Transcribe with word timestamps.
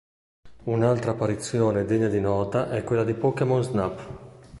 Un'altra 0.63 1.11
apparizione 1.11 1.85
degna 1.85 2.07
di 2.07 2.19
nota 2.19 2.71
è 2.71 2.83
quella 2.83 3.03
di 3.03 3.13
"Pokémon 3.13 3.61
Snap". 3.61 4.09